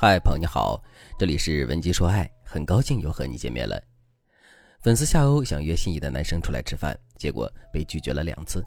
[0.00, 0.80] 嗨，朋友你好，
[1.18, 3.82] 这里是文姬说爱，很高兴又和你见面了。
[4.80, 8.64] 粉丝夏欧想约心仪的男生出来吃饭，结果被拒绝了两次。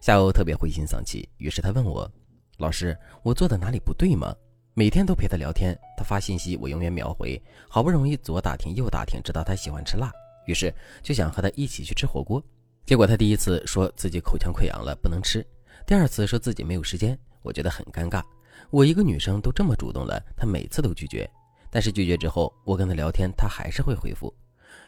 [0.00, 2.08] 夏欧特别灰心丧气，于是他问我
[2.58, 4.32] ：“老师，我做的哪里不对吗？
[4.72, 10.12] 每天都陪他聊天，他发信息我永远秒回，好不容易左打听右打听，知道他喜欢吃辣，
[10.46, 12.40] 于是就想和他一起去吃火锅。
[12.86, 15.44] 结果他第一次说自己口腔溃疡了不能吃，
[15.84, 18.22] 第二次说自己没有时间，我觉得很尴尬。”
[18.68, 21.28] 我一个女生都这么主动了，他每次都拒绝。
[21.70, 24.32] 但是拒绝之后，我跟他聊天，他还是会回复。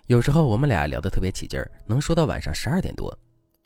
[0.09, 3.17] 有时候我们俩聊得特别起劲儿，能说到晚上十二点多。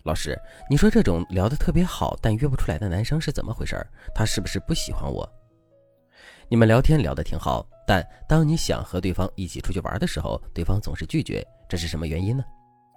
[0.04, 0.38] 老师，
[0.70, 3.76] 你说这种聊得特别好但约不出来的男生是怎么回事？
[4.14, 5.28] 他是不是不喜欢我？
[6.48, 12.44] 你们聊天聊得挺好，但当你想和对方一起出去玩的时候，对方总是拒绝，这是什么原因呢？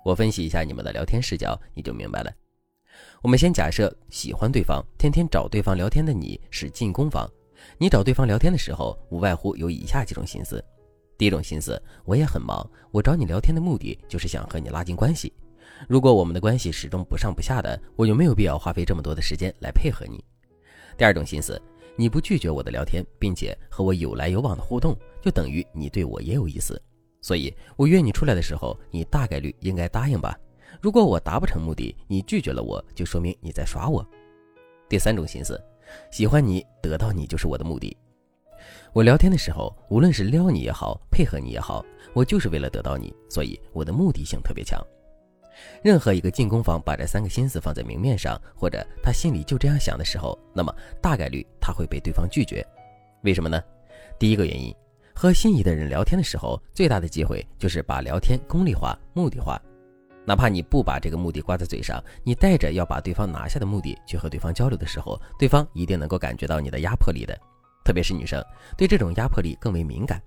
[0.06, 2.32] 我分析一下你们的聊天视角，你就明白了。
[3.22, 7.30] 我们先假设喜欢对方，天天找对方聊天的你是进攻方。
[7.78, 10.64] 你找对方聊天的时候，无外乎有以下几种心思：
[11.18, 15.34] 第一种心思，我也很忙，我找你聊天的目的就是想和你拉近关系。
[15.88, 20.24] 如果我们的关系始终不上不下的，我就没有必要花费这么多的时间来配合你。
[20.98, 21.62] 第二种心思，
[21.98, 26.82] 你不拒绝我的聊天，并且和我有来有往的互动，就等于你对我也有意思。
[27.22, 30.38] 所以，我约你出来的时候，你大概率应该答应吧。
[30.82, 34.06] 如果我达不成目的，你拒绝了我，就说明你在耍我。
[34.88, 35.62] 第三种心思，
[36.12, 37.96] 喜欢你，得到你就是我的目的。
[38.94, 44.80] 我聊天的时候，无论是撩你也好，配合你也好，我就是为了得到你，所以我的目的性特别强。
[45.84, 52.66] 任何一个进攻方把这三个心思放在明面上，或者他心里就这样想的时候，那么大概率他会被对方拒绝。
[53.24, 53.62] 为什么呢？
[54.18, 54.74] 第一个原因，
[55.14, 59.62] 和心仪的人聊天的时候，最大的机会就是把聊天功利化、目的化。
[60.30, 67.36] 哪怕你不把这个目的挂在嘴上，你带着要把对方拿下的目的去和对方交流的时候，对方一定能够感觉到你的压迫力的。
[67.84, 68.40] 特别是女生，
[68.78, 70.22] 对这种压迫力更为敏感。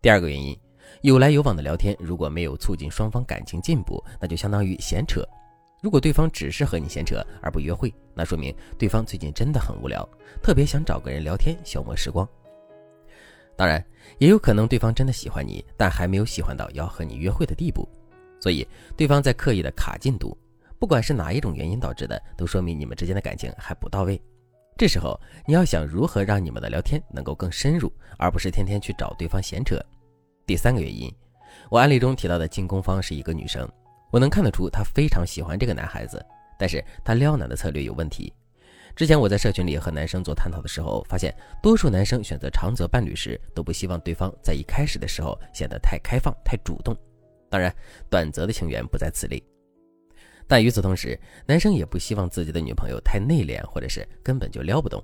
[0.00, 0.58] 第二个原因，
[1.02, 5.22] 有来有往的聊天如果没有促进双方感情进步，那就相当于闲扯。
[5.82, 10.08] 如果对方只是和你闲扯而不约会，那说明对方最近真的很无聊，
[10.42, 12.26] 特别想找个人聊天消磨时光。
[13.56, 13.84] 当然，
[14.16, 17.83] 也有可能对方真的喜欢你，但还没有喜欢到要和你约会的地步。
[18.44, 20.36] 所以，对方在刻意的卡进度，
[20.78, 24.20] 不管是哪一种原因导致的，都说明你们之间的感情还不到位。
[24.76, 29.82] 这时候，你要想如何让你们的聊天能够更深入，而不是天天去找对方闲扯。
[30.44, 31.10] 第三个原因，
[31.70, 33.66] 我案例中提到的进攻方是一个女生，
[34.10, 36.22] 我能看得出她非常喜欢这个男孩子，
[36.58, 38.30] 但是她撩男的策略有问题。
[38.94, 46.94] 之前我在社群里和男生做探讨的时候，发现多数男生选择长则伴侣时，都不希望对方在一开始的时候显得太开放、太主动。
[47.54, 47.72] 当然，
[48.10, 49.40] 短则的情缘不在此例，
[50.44, 51.16] 但与此同时，
[51.46, 55.00] 男生也不希望自己的女朋友太内敛，或者是根本就撩不动。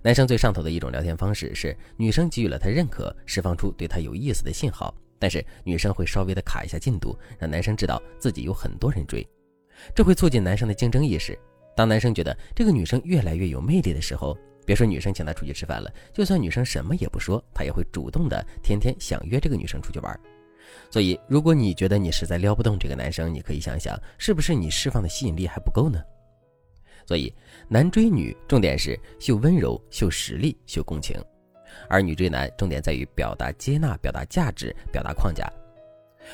[0.00, 9.28] 男生最上头的一种聊天方式是，女生给予了他认可，释放出对他有意思的信号，但是女生会稍微的卡一下进度，让男生知道自己有很多人追，
[9.92, 11.36] 这会促进男生的竞争意识。
[11.74, 20.20] 当男生觉得这个女生越来越有魅力的时候，别说女生请他出去吃饭了，就算女生什么也不说，他也会主动的天天想约这个女生出去玩。
[20.90, 26.00] 所以，如果你觉得你实在撩不动这个男生，你可以想想，是不是你释放的吸引力还不够呢？
[27.06, 27.32] 所以，
[27.68, 31.16] 男追女重点是秀温柔、秀实力、秀共情，
[31.88, 35.50] 而女追男重点在于表达接纳、表达价值、表达框架。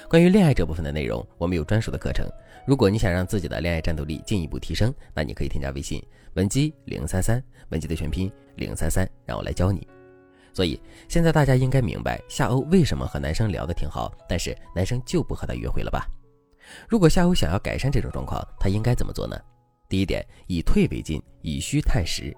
[0.09, 2.27] 关于恋爱这部分的内容，我们有专属的课程。
[2.67, 6.03] 如果你想让自己的恋爱战斗力进一步提升，那你可以添加微信
[6.35, 9.87] 文姬零三三，文姬的全拼零三三，让我来教你。
[10.57, 16.09] 所以现在大家应该明白夏欧为什么和男生聊得挺好，但是男生就不和他约会了吧？
[16.89, 19.39] 如果夏欧想要改善这种状况，他应该怎么做呢？
[19.87, 22.35] 第一点，以退为进，以虚探实。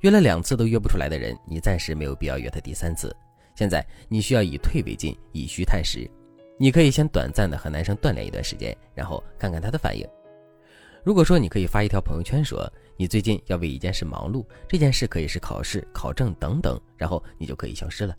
[0.00, 3.16] 约了两次都约不出来的人，你暂时没有必要约他第三次。
[3.54, 6.06] 现在你需要以退为进，以虚探实。
[6.58, 10.06] 你可以先短暂的和男生锻炼一段时间，然后看看他的反应。
[11.02, 12.70] 如果说你可以发一条朋友圈说。
[13.00, 18.14] 你最近要为一件事忙碌，这件事可以是考试、考证等等，然后你就可以消失了。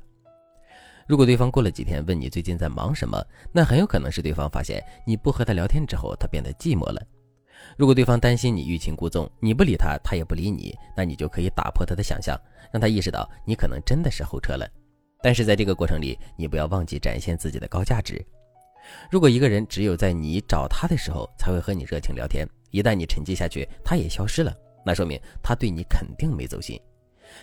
[1.06, 3.22] 如果对方过了几天问你最近在忙什么，
[3.52, 7.06] 那很有可能是对方发现你不和他聊天之后，他变得寂寞了。
[7.76, 12.40] 如果对方担心你欲擒故纵，你不理他，他也不理你，那你就可以打破他的想象，
[12.72, 14.66] 让他意识到你可能真的是后撤了。
[15.22, 18.26] 但是在这个过程里，你不要忘记展现自己的高价值。
[19.12, 24.56] 如果一个人只有在你找他的时候才会和你热情聊天，一旦你沉寂下去，他也消失了。
[24.86, 26.80] 那说明他对你肯定没走心。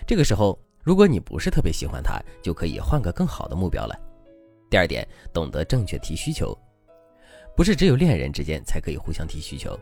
[0.06, 3.94] 这个时候，如果你不是特别喜欢他，就可以换个更好的目标了。
[4.68, 6.56] 第二点，懂得正确提需求，
[7.56, 9.78] 不是只有恋人之间才可以互相提需求。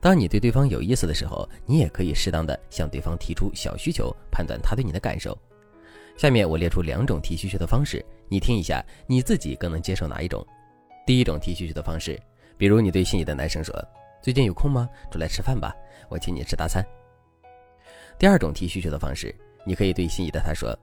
[0.00, 5.36] 当你对对方有意思的时候，你也可以适当的向对方提出小需求，判断他对你的感受。
[6.16, 10.46] 下面我列出两种提需求的方式，你听一下，你自己更能接受哪一种？
[11.04, 12.20] 第一种提需求的方式，
[12.56, 13.74] 比如你对心仪的男生说
[14.22, 14.88] ：“最近有空吗？
[15.10, 15.74] 出来吃饭吧，
[16.08, 16.84] 我请你吃大餐。”
[18.18, 19.34] 第二种提需求的方式，
[19.64, 20.76] 你可以对心仪的他说：“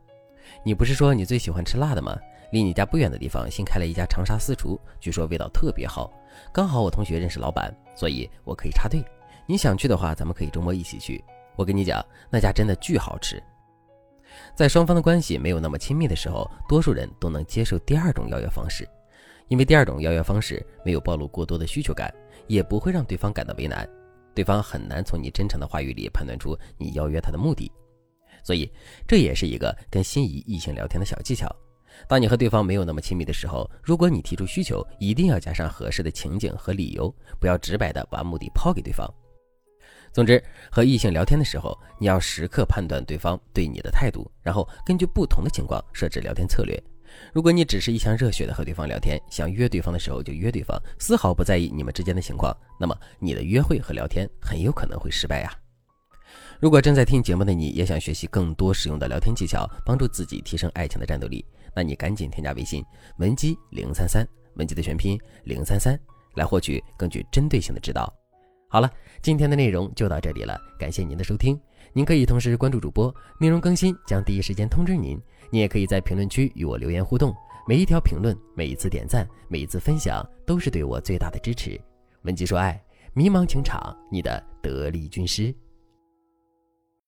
[0.64, 2.18] 你不是说你最喜欢吃辣的吗？
[2.52, 6.10] 离你家不远的地方新开了一家长沙私厨，据说味道特别好。
[6.54, 9.04] 刚好我同学认识老板，所以我可以插队。
[9.46, 11.22] 你想去的话，咱们可以周末一起去。
[11.58, 13.42] 我跟你讲，那家真的巨好吃。”
[14.56, 18.88] 在双方的关系没有那么亲密的时候，多数人都能接受第二种邀约方式。
[19.48, 22.14] 因为第二种邀约方式没有暴露过多的需求感，
[22.48, 23.88] 也不会让对方感到为难，
[24.36, 27.72] 对方很难从你真诚的话语里判断出你邀约他的目的，
[28.44, 28.70] 所以
[29.08, 31.50] 这也是一个跟心仪异性聊天的小技巧。
[32.10, 37.10] 当你和对方没有那么亲密的时候，如果你提出需求，一定要加上合适的情景和理由，
[37.40, 39.10] 不要直白的把目的抛给对方。
[40.12, 46.78] 总之，和异性聊天的时候，你要时刻判断对方对你的态度，然后根据不同的情况设置聊天策略。
[47.34, 55.52] 如果你只是一腔热血的和对方聊天，想约对方的时候就约对方，丝毫不在意你们之间的情况，那么你的约会和聊天很有可能会失败呀。
[56.60, 61.46] 如果正在听节目的你也想学习更多实用的聊天技巧，帮助自己提升爱情的战斗力，
[61.76, 62.84] 那你赶紧添加微信
[63.18, 64.26] 文姬零三三，
[64.56, 66.00] 文姬的全拼零三三，
[66.36, 68.12] 来获取更具针对性的指导。
[68.70, 68.90] 好了，
[69.22, 71.60] 今天的内容就到这里了，感谢您的收听。
[71.94, 75.20] 您可以同时关注主播，内容更新将第一时间通知您。
[75.50, 77.34] 你也可以在评论区与我留言互动，
[77.68, 81.80] 每一条评论、每一次点赞、每一次分享，都是对我最大的支持。
[82.24, 82.82] 文姬说爱，
[83.14, 85.54] 迷茫情场，你的得力军师。